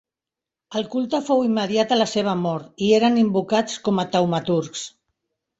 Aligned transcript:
El 0.79 0.85
culte 0.93 1.19
fou 1.27 1.43
immediat 1.49 1.93
a 1.95 1.99
la 2.01 2.09
seva 2.13 2.35
mort, 2.45 2.71
i 2.87 2.89
eren 3.01 3.21
invocats 3.25 3.79
com 3.89 4.03
a 4.05 4.11
taumaturgs. 4.17 4.91